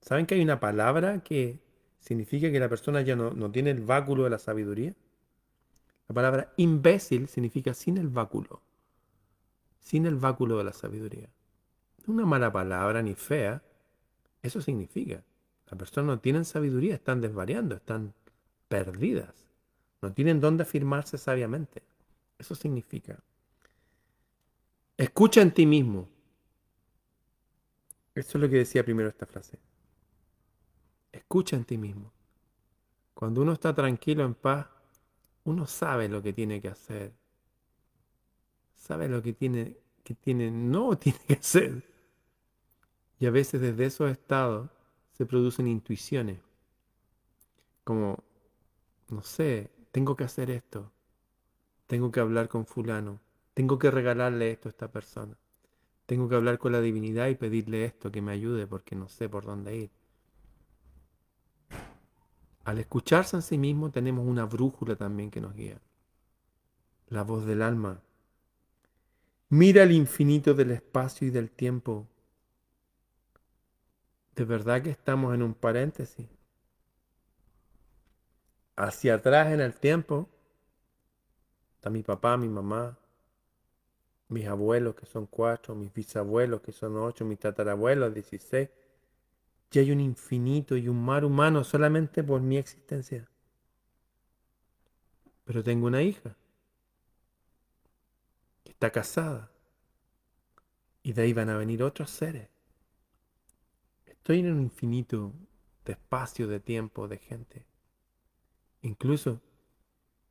[0.00, 1.60] ¿Saben que hay una palabra que
[2.00, 4.94] significa que la persona ya no, tiene el báculo de la sabiduría?
[6.08, 8.62] La palabra imbécil significa sin el báculo.
[9.82, 11.28] Sin el báculo de la sabiduría.
[12.06, 13.62] Una mala palabra ni fea.
[14.40, 15.22] Eso significa.
[15.66, 18.14] Las personas no tienen sabiduría, están desvariando, están
[18.68, 19.46] perdidas.
[20.00, 21.82] No tienen dónde afirmarse sabiamente.
[22.38, 23.18] Eso significa.
[24.96, 26.08] Escucha en ti mismo.
[28.14, 29.58] Eso es lo que decía primero esta frase.
[31.12, 32.12] Escucha en ti mismo.
[33.14, 34.66] Cuando uno está tranquilo, en paz,
[35.44, 37.12] uno sabe lo que tiene que hacer.
[38.82, 41.84] Sabe lo que tiene, que tiene, no tiene que hacer.
[43.20, 44.68] Y a veces desde esos estados
[45.12, 46.40] se producen intuiciones,
[47.84, 48.18] como,
[49.08, 50.90] no sé, tengo que hacer esto,
[51.86, 53.20] tengo que hablar con fulano,
[53.54, 55.36] tengo que regalarle esto a esta persona,
[56.06, 59.28] tengo que hablar con la divinidad y pedirle esto, que me ayude porque no sé
[59.28, 59.90] por dónde ir.
[62.64, 65.80] Al escucharse en sí mismo tenemos una brújula también que nos guía.
[67.08, 68.00] La voz del alma.
[69.54, 72.08] Mira el infinito del espacio y del tiempo.
[74.34, 76.26] ¿De verdad que estamos en un paréntesis?
[78.76, 80.30] Hacia atrás en el tiempo
[81.74, 82.98] está mi papá, mi mamá,
[84.28, 88.70] mis abuelos que son cuatro, mis bisabuelos que son ocho, mis tatarabuelos dieciséis
[89.70, 93.28] y hay un infinito y un mar humano solamente por mi existencia.
[95.44, 96.38] Pero tengo una hija
[98.82, 99.48] está casada
[101.04, 102.48] y de ahí van a venir otros seres.
[104.04, 105.32] Estoy en un infinito
[105.84, 107.64] de espacio, de tiempo, de gente.
[108.80, 109.40] Incluso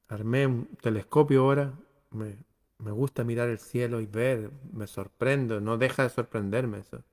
[0.09, 1.73] armé un telescopio ahora,
[2.09, 2.43] me,
[2.79, 7.05] me gusta mirar el cielo y ver, me sorprendo, no deja de sorprenderme eso.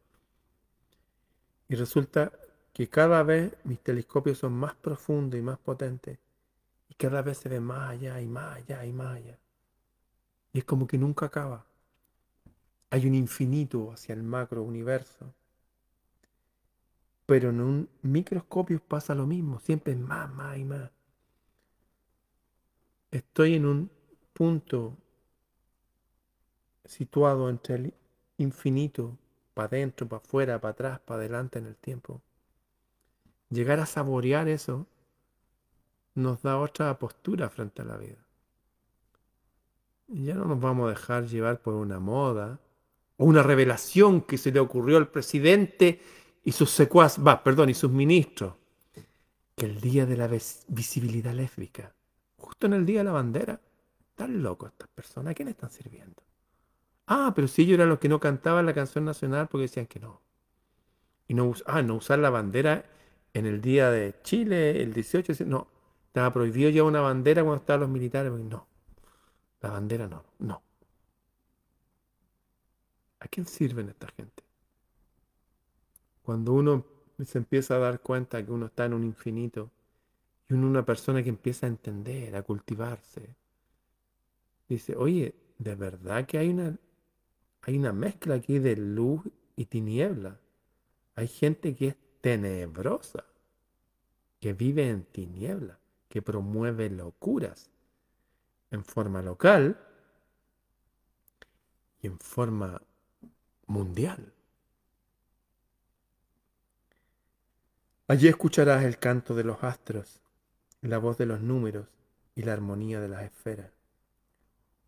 [1.68, 2.32] Y resulta
[2.72, 6.18] que cada vez mis telescopios son más profundos y más potentes.
[6.88, 9.38] Y cada vez se ve más allá y más allá y más allá.
[10.52, 11.66] Y es como que nunca acaba.
[12.90, 15.34] Hay un infinito hacia el macro universo.
[17.26, 19.60] Pero en un microscopio pasa lo mismo.
[19.60, 20.90] Siempre más, más y más.
[23.10, 23.90] Estoy en un
[24.32, 24.96] punto
[26.84, 27.94] situado entre el
[28.38, 29.18] infinito
[29.54, 32.22] para adentro, para afuera, para atrás, para adelante en el tiempo.
[33.50, 34.86] Llegar a saborear eso
[36.14, 38.27] nos da otra postura frente a la vida.
[40.08, 42.58] Ya no nos vamos a dejar llevar por una moda
[43.18, 46.00] o una revelación que se le ocurrió al presidente
[46.44, 48.54] y sus secuaces, va, perdón, y sus ministros,
[49.54, 50.28] que el día de la
[50.68, 51.92] visibilidad lésbica,
[52.36, 53.60] justo en el día de la bandera,
[54.10, 56.22] están locos estas personas, ¿a quién están sirviendo?
[57.06, 60.00] Ah, pero si ellos eran los que no cantaban la canción nacional porque decían que
[60.00, 60.22] no.
[61.26, 62.84] Y no, ah, no usar la bandera
[63.34, 65.68] en el día de Chile, el 18, no.
[66.06, 68.32] Estaba prohibido llevar una bandera cuando estaban los militares.
[68.32, 68.67] No,
[69.60, 70.62] la bandera no, no.
[73.20, 74.44] ¿A quién sirven esta gente?
[76.22, 76.84] Cuando uno
[77.24, 79.70] se empieza a dar cuenta que uno está en un infinito
[80.48, 83.34] y uno una persona que empieza a entender, a cultivarse,
[84.68, 86.78] dice, oye, ¿de verdad que hay una
[87.68, 89.20] hay una mezcla aquí de luz
[89.54, 90.40] y tiniebla.
[91.16, 93.24] Hay gente que es tenebrosa,
[94.40, 97.70] que vive en tiniebla, que promueve locuras
[98.70, 99.78] en forma local
[102.00, 102.80] y en forma
[103.66, 104.32] mundial.
[108.06, 110.20] Allí escucharás el canto de los astros,
[110.80, 111.88] la voz de los números
[112.34, 113.70] y la armonía de las esferas.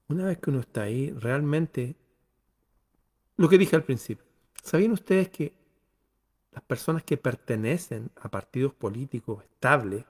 [0.09, 1.97] Una vez que uno está ahí, realmente
[3.37, 4.25] lo que dije al principio.
[4.63, 5.55] ¿Sabían ustedes que
[6.53, 10.05] las personas que pertenecen a partidos políticos estables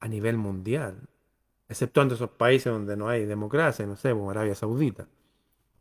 [0.00, 1.09] a nivel mundial,
[1.70, 5.06] exceptuando esos países donde no hay democracia, no sé, como Arabia Saudita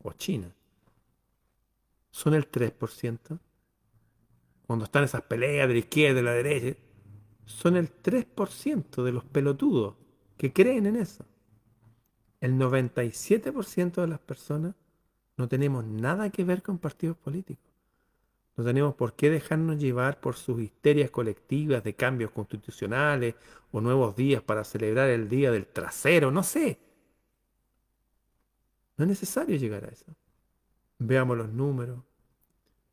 [0.04, 0.54] o China,
[2.12, 3.40] son el 3%.
[4.68, 6.80] Cuando están esas peleas de la izquierda y de la derecha,
[7.46, 9.96] son el 3% de los pelotudos
[10.38, 11.26] que creen en eso.
[12.40, 14.76] El 97% de las personas
[15.38, 17.69] no tenemos nada que ver con partidos políticos.
[18.60, 23.36] No tenemos por qué dejarnos llevar por sus histerias colectivas de cambios constitucionales
[23.72, 26.78] o nuevos días para celebrar el día del trasero, no sé.
[28.98, 30.14] No es necesario llegar a eso.
[30.98, 32.00] Veamos los números,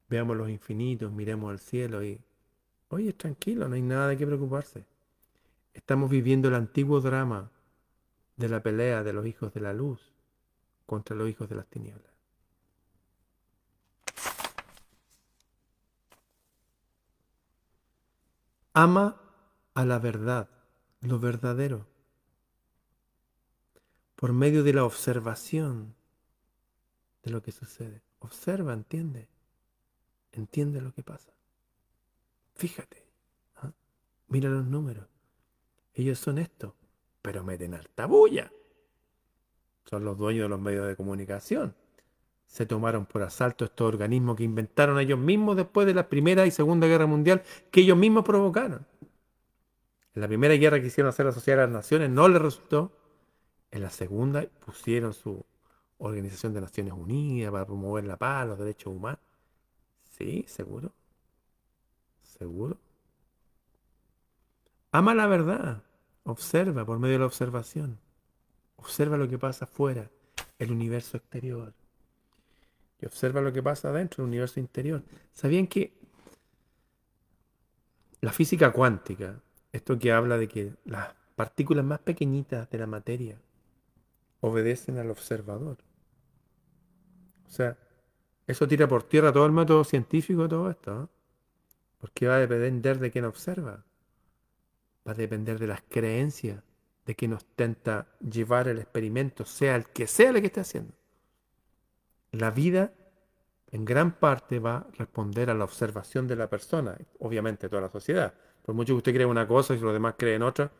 [0.08, 2.20] veamos los infinitos, miremos al cielo y,
[2.90, 4.86] oye, tranquilo, no hay nada de qué preocuparse.
[5.74, 7.50] Estamos viviendo el antiguo drama
[8.36, 10.12] de la pelea de los hijos de la luz
[10.86, 12.15] contra los hijos de las tinieblas.
[18.78, 19.18] Ama
[19.72, 20.50] a la verdad,
[21.00, 21.86] lo verdadero,
[24.16, 25.94] por medio de la observación
[27.22, 28.02] de lo que sucede.
[28.18, 29.28] Observa, entiende,
[30.32, 31.32] entiende lo que pasa.
[32.54, 33.02] Fíjate,
[33.54, 33.72] ¿ah?
[34.28, 35.06] mira los números.
[35.94, 36.74] Ellos son esto,
[37.22, 38.52] pero meten alta bulla.
[39.86, 41.74] Son los dueños de los medios de comunicación
[42.46, 46.50] se tomaron por asalto estos organismos que inventaron ellos mismos después de la Primera y
[46.50, 48.86] Segunda Guerra Mundial, que ellos mismos provocaron.
[50.14, 52.92] En la primera guerra que hicieron hacer la Sociedad de las Naciones no les resultó.
[53.70, 55.44] En la segunda pusieron su
[55.98, 59.20] Organización de Naciones Unidas para promover la paz, los derechos humanos.
[60.16, 60.92] Sí, seguro.
[62.22, 62.78] Seguro.
[64.92, 65.82] Ama la verdad.
[66.24, 67.98] Observa por medio de la observación.
[68.76, 70.10] Observa lo que pasa afuera,
[70.58, 71.74] el universo exterior.
[73.00, 75.02] Y observa lo que pasa adentro, el universo interior.
[75.32, 75.92] ¿Sabían que
[78.20, 79.40] la física cuántica,
[79.72, 83.38] esto que habla de que las partículas más pequeñitas de la materia
[84.40, 85.78] obedecen al observador?
[87.46, 87.76] O sea,
[88.46, 91.02] eso tira por tierra todo el método científico todo esto.
[91.02, 91.06] ¿eh?
[91.98, 93.84] Porque va a depender de quién observa.
[95.06, 96.62] Va a depender de las creencias
[97.06, 100.92] de quien nos tenta llevar el experimento, sea el que sea el que esté haciendo.
[102.38, 102.92] La vida
[103.70, 107.90] en gran parte va a responder a la observación de la persona, obviamente toda la
[107.90, 108.34] sociedad.
[108.62, 110.70] Por mucho que usted cree una cosa y los demás creen otra,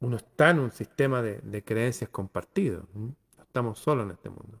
[0.00, 2.86] uno está en un sistema de, de creencias compartido.
[2.94, 4.60] No estamos solos en este mundo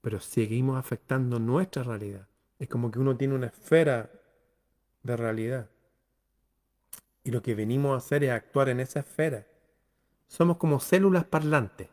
[0.00, 2.26] pero seguimos afectando nuestra realidad.
[2.58, 4.10] Es como que uno tiene una esfera
[5.02, 5.70] de realidad.
[7.22, 9.46] Y lo que venimos a hacer es actuar en esa esfera.
[10.26, 11.88] Somos como células parlantes.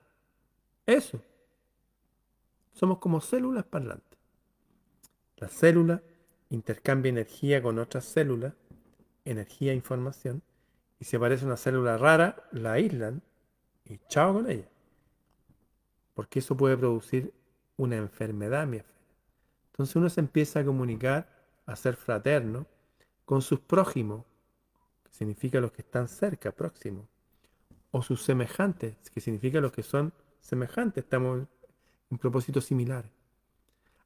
[0.86, 1.22] Eso.
[2.78, 4.20] Somos como células parlantes.
[5.38, 6.04] La célula
[6.52, 8.54] intercambia energía con otras células,
[9.26, 10.44] energía e información,
[11.00, 13.24] y si aparece una célula rara, la aíslan
[13.84, 14.70] y chao con ella.
[16.14, 17.34] Porque eso puede producir
[17.78, 18.80] una enfermedad, mi
[19.72, 21.28] Entonces uno se empieza a comunicar,
[21.66, 22.68] a ser fraterno,
[23.26, 24.24] con sus prójimos,
[25.04, 27.08] que significa los que están cerca, próximos,
[27.90, 31.48] o sus semejantes, que significa los que son semejantes, estamos
[32.10, 33.12] en propósitos similares.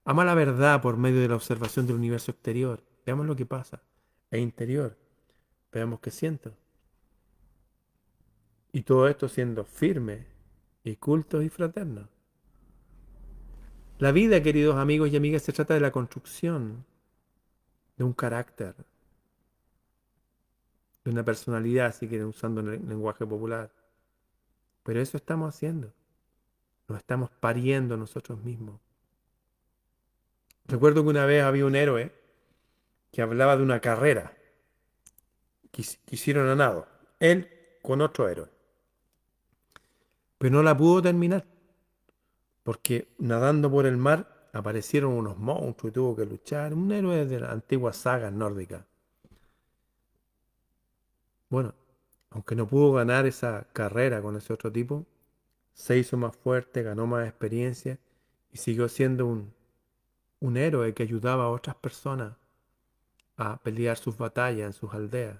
[0.04, 2.84] Ama la verdad por medio de la observación del universo exterior.
[3.06, 3.82] Veamos lo que pasa.
[4.32, 4.98] E interior.
[5.72, 6.54] Veamos qué siento.
[8.72, 10.26] Y todo esto siendo firme
[10.84, 12.08] y culto y fraterno.
[14.00, 16.86] La vida, queridos amigos y amigas, se trata de la construcción
[17.98, 18.74] de un carácter,
[21.04, 23.72] de una personalidad, si quieren, usando el lenguaje popular.
[24.84, 25.94] Pero eso estamos haciendo.
[26.88, 28.80] Nos estamos pariendo nosotros mismos.
[30.66, 32.12] Recuerdo que una vez había un héroe
[33.12, 34.34] que hablaba de una carrera
[35.72, 36.88] que hicieron a nado.
[37.20, 37.50] Él
[37.82, 38.50] con otro héroe.
[40.38, 41.46] Pero no la pudo terminar
[42.64, 46.74] porque nadando por el mar aparecieron unos monstruos y tuvo que luchar.
[46.74, 48.86] Un héroe de la antigua saga nórdica.
[51.50, 51.74] Bueno,
[52.30, 55.06] aunque no pudo ganar esa carrera con ese otro tipo,
[55.74, 57.98] se hizo más fuerte, ganó más experiencia
[58.52, 59.54] y siguió siendo un,
[60.40, 62.34] un héroe que ayudaba a otras personas
[63.38, 65.38] a pelear sus batallas en sus aldeas.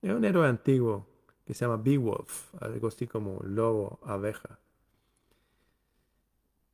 [0.00, 1.06] Es un héroe antiguo
[1.44, 4.58] que se llama Beowulf, algo así como lobo, abeja.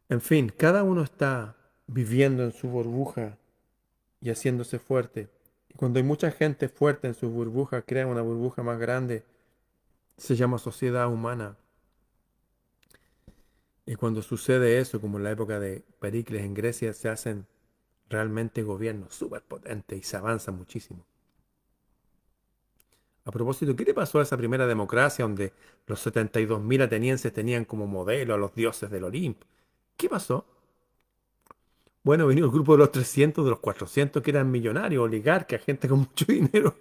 [0.08, 3.36] En fin, cada uno está viviendo en su burbuja
[4.20, 5.28] y haciéndose fuerte.
[5.68, 9.24] Y cuando hay mucha gente fuerte en su burbuja, crea una burbuja más grande,
[10.16, 11.56] se llama sociedad humana.
[13.88, 17.46] Y cuando sucede eso, como en la época de Pericles en Grecia, se hacen
[18.10, 21.06] realmente gobiernos súper potentes y se avanza muchísimo.
[23.24, 25.54] A propósito, ¿qué le pasó a esa primera democracia donde
[25.86, 29.46] los 72.000 atenienses tenían como modelo a los dioses del Olimpo?
[29.96, 30.44] ¿Qué pasó?
[32.02, 35.88] Bueno, vino el grupo de los 300, de los 400 que eran millonarios, oligarcas, gente
[35.88, 36.76] con mucho dinero,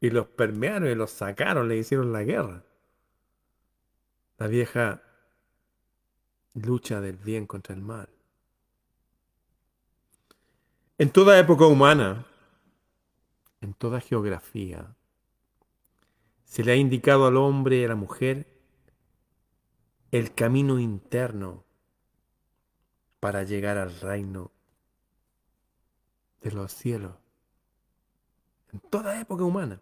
[0.00, 2.62] y los permearon y los sacaron, le hicieron la guerra.
[4.38, 5.02] La vieja
[6.54, 8.08] lucha del bien contra el mal.
[10.96, 12.26] En toda época humana,
[13.60, 14.94] en toda geografía,
[16.44, 18.46] se le ha indicado al hombre y a la mujer
[20.12, 21.64] el camino interno
[23.18, 24.52] para llegar al reino
[26.42, 27.14] de los cielos.
[28.72, 29.80] En toda época humana.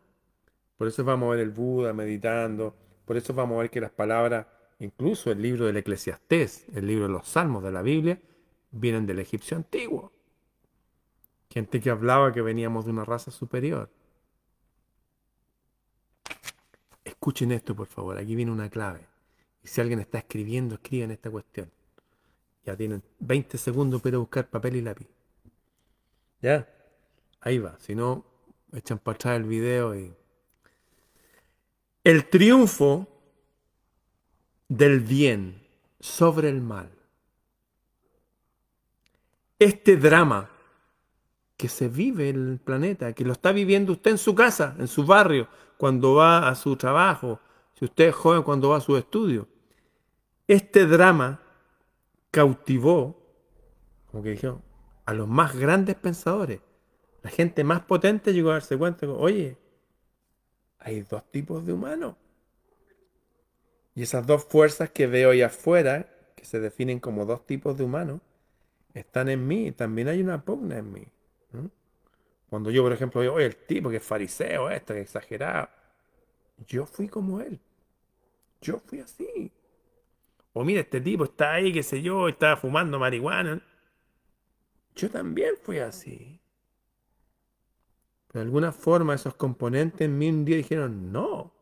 [0.78, 2.74] Por eso vamos a ver el Buda meditando,
[3.04, 4.46] por eso vamos a ver que las palabras,
[4.84, 8.20] incluso el libro del Eclesiastés, el libro de los Salmos de la Biblia,
[8.72, 10.12] vienen del egipcio antiguo.
[11.50, 13.90] Gente que hablaba que veníamos de una raza superior.
[17.04, 18.18] Escuchen esto, por favor.
[18.18, 19.06] Aquí viene una clave.
[19.62, 21.70] Y si alguien está escribiendo, escriban esta cuestión.
[22.64, 25.08] Ya tienen 20 segundos para buscar papel y lápiz.
[26.40, 26.68] ¿Ya?
[27.40, 27.78] Ahí va.
[27.78, 28.24] Si no,
[28.72, 30.12] echan para atrás el video y...
[32.02, 33.11] El triunfo
[34.68, 35.62] del bien
[36.00, 36.90] sobre el mal.
[39.58, 40.50] Este drama
[41.56, 44.88] que se vive en el planeta, que lo está viviendo usted en su casa, en
[44.88, 45.46] su barrio,
[45.76, 47.40] cuando va a su trabajo,
[47.74, 49.48] Si usted es joven cuando va a su estudio.
[50.46, 51.40] Este drama
[52.30, 53.16] cautivó,
[54.10, 54.62] como que dijeron,
[55.04, 56.60] a los más grandes pensadores.
[57.22, 59.56] La gente más potente llegó a darse cuenta, oye,
[60.78, 62.14] hay dos tipos de humanos.
[63.94, 67.84] Y esas dos fuerzas que veo ahí afuera, que se definen como dos tipos de
[67.84, 68.20] humanos,
[68.94, 69.72] están en mí.
[69.72, 71.06] También hay una pugna en mí.
[72.48, 75.68] Cuando yo, por ejemplo, digo, oye, el tipo que es fariseo, esto, que es exagerado.
[76.66, 77.58] Yo fui como él.
[78.60, 79.50] Yo fui así.
[80.52, 83.62] O mira, este tipo está ahí, qué sé yo, está fumando marihuana.
[84.94, 86.40] Yo también fui así.
[88.32, 91.52] de alguna forma esos componentes en mí un día dijeron, no.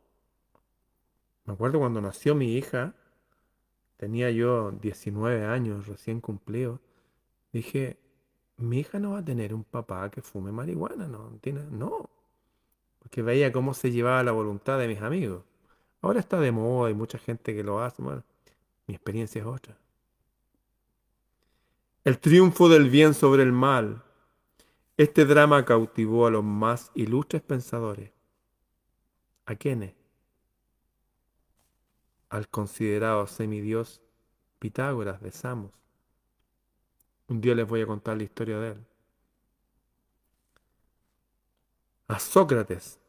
[1.50, 2.94] Me acuerdo cuando nació mi hija,
[3.96, 6.78] tenía yo 19 años recién cumplido,
[7.52, 7.98] dije,
[8.56, 12.08] mi hija no va a tener un papá que fume marihuana, no, tiene, no.
[13.00, 15.42] Porque veía cómo se llevaba la voluntad de mis amigos.
[16.02, 19.76] Ahora está de moda, hay mucha gente que lo hace, mi experiencia es otra.
[22.04, 24.04] El triunfo del bien sobre el mal.
[24.96, 28.12] Este drama cautivó a los más ilustres pensadores.
[29.46, 29.99] ¿A quiénes?
[32.30, 34.00] Al considerado semidios
[34.60, 35.72] Pitágoras de Samos.
[37.28, 38.86] Un día les voy a contar la historia de él.
[42.06, 43.00] A Sócrates,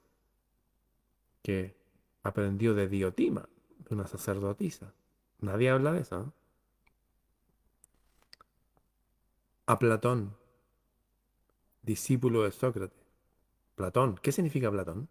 [1.44, 1.76] que
[2.24, 3.48] aprendió de Diotima,
[3.88, 4.94] de una sacerdotisa.
[5.40, 6.34] Nadie habla de eso.
[9.66, 10.36] A Platón,
[11.84, 13.06] discípulo de Sócrates.
[13.76, 15.10] Platón, ¿qué significa Platón?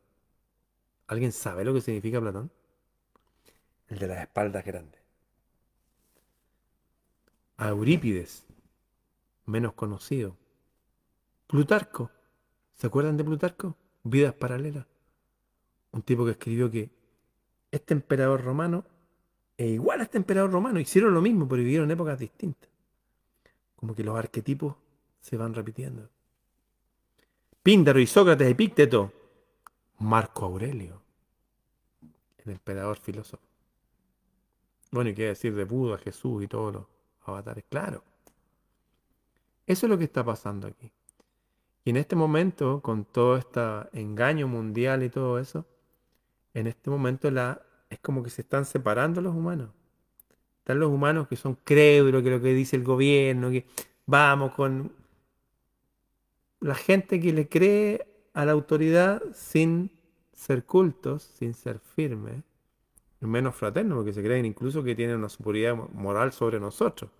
[1.07, 2.51] ¿Alguien sabe lo que significa Platón?
[3.91, 5.01] El de las espaldas grandes.
[7.57, 8.47] A Eurípides,
[9.47, 10.37] menos conocido.
[11.47, 12.11] Plutarco,
[12.77, 13.77] ¿se acuerdan de Plutarco?
[14.05, 14.87] Vidas paralelas.
[15.91, 16.89] Un tipo que escribió que
[17.71, 18.85] este emperador romano
[19.59, 20.81] e igual a este emperador romano.
[20.81, 22.71] Hicieron lo mismo, pero vivieron épocas distintas.
[23.77, 24.77] Como que los arquetipos
[25.21, 26.09] se van repitiendo.
[27.63, 29.13] Píndaro y Sócrates, Epícteto,
[29.99, 31.03] Marco Aurelio,
[32.39, 33.50] el emperador filósofo.
[34.91, 36.85] Bueno, y qué decir de Buda, Jesús y todos los
[37.25, 38.03] avatares, claro.
[39.67, 40.91] Eso es lo que está pasando aquí.
[41.85, 43.61] Y en este momento, con todo este
[43.93, 45.65] engaño mundial y todo eso,
[46.55, 49.71] en este momento la es como que se están separando los humanos.
[50.59, 53.67] Están los humanos que son crédulos, que lo que dice el gobierno, que
[54.07, 54.93] vamos con
[56.61, 59.91] la gente que le cree a la autoridad sin
[60.33, 62.43] ser cultos, sin ser firmes,
[63.29, 67.11] menos fraternos, porque se creen incluso que tienen una superioridad moral sobre nosotros.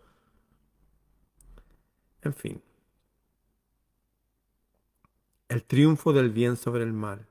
[2.23, 2.63] En fin.
[5.49, 7.27] El triunfo del bien sobre el mal.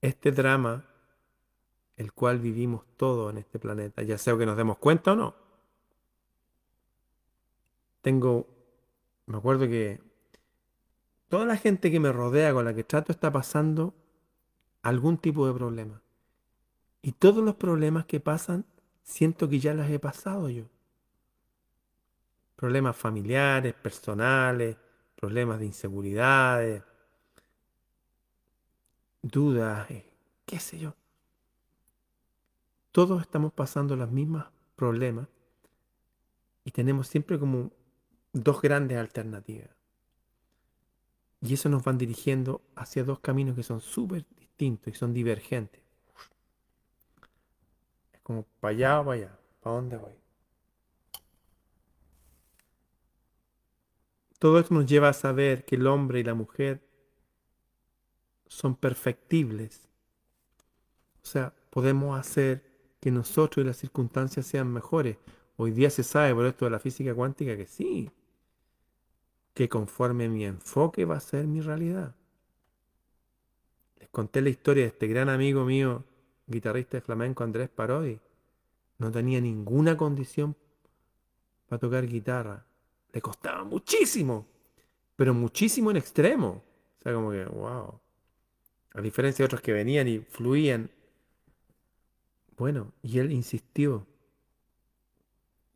[0.00, 0.84] Este drama
[1.96, 5.34] el cual vivimos todos en este planeta, ya sea que nos demos cuenta o no.
[8.00, 8.48] Tengo,
[9.26, 10.00] me acuerdo que
[11.28, 13.94] toda la gente que me rodea, con la que trato, está pasando
[14.82, 16.02] algún tipo de problema.
[17.02, 18.64] Y todos los problemas que pasan,
[19.02, 20.64] siento que ya los he pasado yo.
[22.56, 24.76] Problemas familiares, personales,
[25.16, 26.82] problemas de inseguridades,
[29.20, 30.04] dudas, eh,
[30.46, 30.94] qué sé yo.
[32.92, 34.44] Todos estamos pasando los mismos
[34.76, 35.26] problemas
[36.64, 37.72] y tenemos siempre como
[38.32, 39.70] dos grandes alternativas.
[41.40, 45.82] Y eso nos van dirigiendo hacia dos caminos que son súper distintos y son divergentes.
[48.22, 49.38] Como para allá o para allá.
[49.60, 50.12] ¿Para dónde voy?
[54.38, 56.82] Todo esto nos lleva a saber que el hombre y la mujer
[58.48, 59.88] son perfectibles.
[61.22, 65.16] O sea, podemos hacer que nosotros y las circunstancias sean mejores.
[65.56, 68.10] Hoy día se sabe por esto de la física cuántica que sí,
[69.54, 72.14] que conforme mi enfoque va a ser mi realidad.
[74.00, 76.04] Les conté la historia de este gran amigo mío,
[76.46, 78.18] guitarrista de flamenco Andrés Parodi.
[78.98, 80.56] No tenía ninguna condición
[81.68, 82.64] para tocar guitarra.
[83.12, 84.46] Le costaba muchísimo,
[85.16, 86.62] pero muchísimo en extremo.
[86.98, 88.00] O sea, como que, wow.
[88.94, 90.90] A diferencia de otros que venían y fluían
[92.62, 94.06] bueno, y él insistió.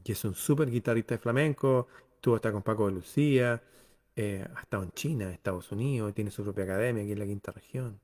[0.04, 3.60] Y es un súper guitarrista de flamenco, estuvo hasta con Paco de Lucía,
[4.14, 7.50] eh, ha estado en China, Estados Unidos, tiene su propia academia aquí en la quinta
[7.50, 7.98] región.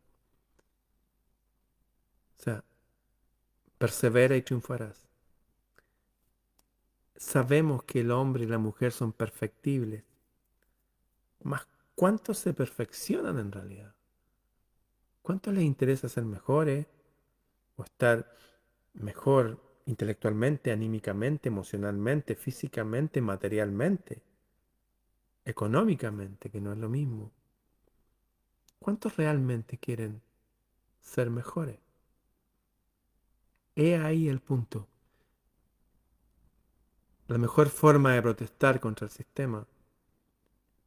[2.43, 2.65] O sea,
[3.79, 5.07] persevera y triunfarás.
[7.15, 10.03] Sabemos que el hombre y la mujer son perfectibles.
[11.45, 13.95] Más, ¿cuántos se perfeccionan en realidad?
[15.23, 16.89] ¿Cuántos les interesa ser mejores
[17.77, 18.29] o estar
[18.95, 24.23] mejor intelectualmente, anímicamente, emocionalmente, físicamente, materialmente,
[25.45, 27.33] económicamente, que no es lo mismo.
[28.81, 30.23] ¿Cuántos realmente quieren
[31.01, 31.82] ser mejores?
[33.75, 34.87] He ahí el punto.
[37.29, 39.67] La mejor forma de protestar contra el sistema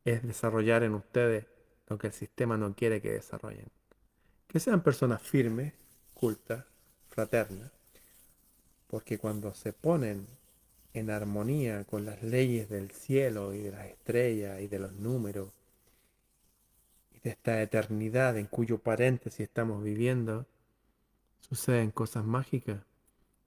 [0.04, 1.48] es desarrollar en ustedes
[1.88, 3.72] lo que el sistema no quiere que desarrollen.
[4.48, 5.74] Que sean personas firmes,
[6.14, 6.66] cultas,
[7.10, 7.72] fraternas,
[8.88, 10.28] porque cuando se ponen
[10.94, 15.52] en armonía con las leyes del cielo y de las estrellas y de los números
[17.12, 20.46] y de esta eternidad en cuyo paréntesis estamos viviendo,
[21.48, 22.84] suceden cosas mágicas.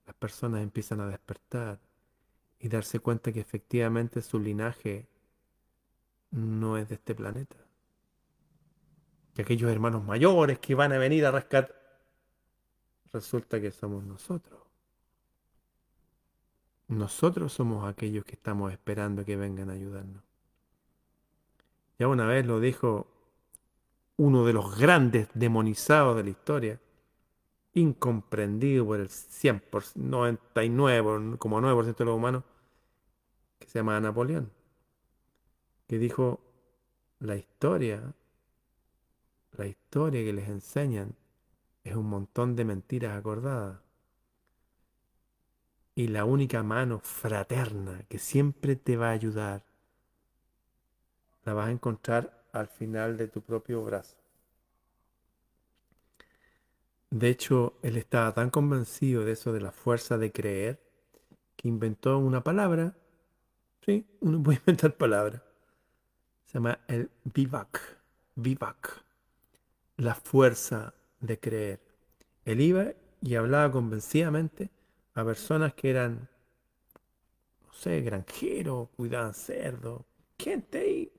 [0.05, 1.79] Las personas empiezan a despertar
[2.59, 5.07] y darse cuenta que efectivamente su linaje
[6.31, 7.57] no es de este planeta.
[9.33, 11.75] Que aquellos hermanos mayores que van a venir a rescatar,
[13.11, 14.59] resulta que somos nosotros.
[16.87, 20.23] Nosotros somos aquellos que estamos esperando que vengan a ayudarnos.
[21.99, 23.07] Ya una vez lo dijo
[24.17, 26.79] uno de los grandes demonizados de la historia,
[27.73, 32.43] incomprendido por el 100%, 99,9% de los humanos,
[33.59, 34.51] que se llama Napoleón,
[35.87, 36.39] que dijo,
[37.19, 38.13] la historia,
[39.57, 41.15] la historia que les enseñan
[41.83, 43.79] es un montón de mentiras acordadas.
[45.95, 49.65] Y la única mano fraterna que siempre te va a ayudar,
[51.43, 54.18] la vas a encontrar al final de tu propio brazo.
[57.11, 60.79] De hecho, él estaba tan convencido de eso de la fuerza de creer
[61.55, 62.95] que inventó una palabra.
[63.85, 65.41] Sí, uno puede inventar palabras.
[66.45, 67.81] Se llama el vivac.
[68.35, 69.03] Vivac.
[69.97, 71.79] La fuerza de creer.
[72.45, 74.69] Él iba y hablaba convencidamente
[75.15, 76.29] a personas que eran,
[77.65, 80.03] no sé, granjeros, cuidaban cerdos,
[80.37, 81.11] gente ahí,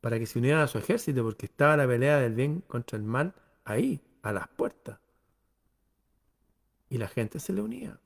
[0.00, 3.04] para que se unieran a su ejército, porque estaba la pelea del bien contra el
[3.04, 3.34] mal
[3.64, 5.01] ahí, a las puertas.
[6.92, 7.98] Y la gente se le unía.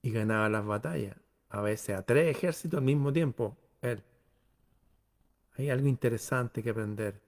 [0.00, 1.14] Y ganaba las batallas.
[1.50, 3.58] A veces a tres ejércitos al mismo tiempo.
[3.82, 4.02] Él.
[5.58, 7.20] Hay algo interesante que aprender.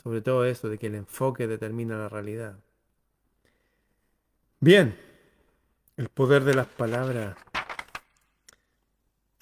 [0.00, 2.56] Sobre todo eso de que el enfoque determina la realidad.
[4.60, 4.96] Bien.
[5.96, 7.36] El poder de las palabras.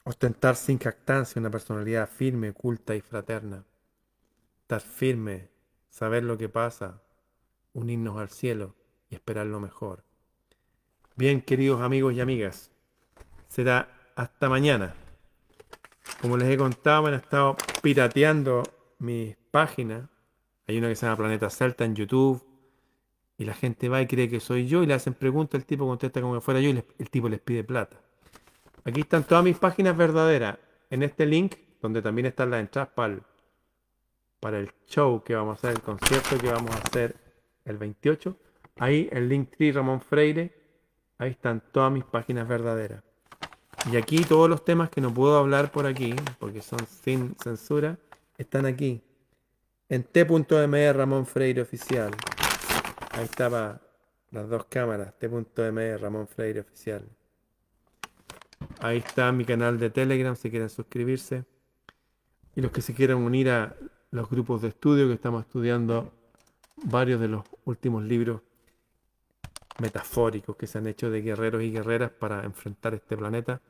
[0.05, 3.67] Ostentar sin jactancia una personalidad firme, culta y fraterna.
[4.63, 5.51] Estar firme,
[5.91, 7.03] saber lo que pasa,
[7.75, 8.75] unirnos al cielo
[9.15, 10.05] esperar lo mejor.
[11.17, 12.71] Bien, queridos amigos y amigas,
[13.49, 14.95] será hasta mañana.
[16.21, 18.63] Como les he contado, me han estado pirateando
[18.99, 20.09] mis páginas.
[20.67, 22.45] Hay una que se llama Planeta Celta en YouTube.
[23.37, 25.87] Y la gente va y cree que soy yo y le hacen preguntas, el tipo
[25.87, 28.01] contesta como que fuera yo y el tipo les pide plata.
[28.85, 30.59] Aquí están todas mis páginas verdaderas.
[30.91, 33.23] En este link, donde también están las entradas para el,
[34.39, 37.17] para el show que vamos a hacer, el concierto que vamos a hacer
[37.65, 38.37] el 28.
[38.77, 40.53] Ahí el link Linktree Ramón Freire.
[41.19, 43.03] Ahí están todas mis páginas verdaderas.
[43.91, 47.99] Y aquí todos los temas que no puedo hablar por aquí, porque son sin censura,
[48.39, 49.03] están aquí.
[49.89, 52.11] En t.me Ramón Freire Oficial.
[53.11, 53.81] Ahí estaba
[54.31, 55.17] las dos cámaras.
[55.19, 57.05] T.me Ramón Freire Oficial.
[58.81, 61.45] Ahí está mi canal de Telegram si quieren suscribirse.
[62.57, 63.77] Y los que se quieran unir a
[64.11, 66.13] los grupos de estudio que estamos estudiando
[66.85, 68.41] varios de los últimos libros
[69.79, 73.63] metafóricos que se han hecho de guerreros y guerreras para enfrentar este planeta,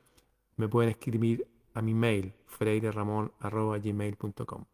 [0.57, 4.65] me pueden escribir a mi mail, freireramon.gmail.com.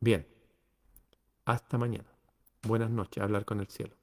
[0.00, 0.26] Bien,
[1.44, 2.08] hasta mañana.
[2.62, 3.97] Buenas noches, hablar con el cielo.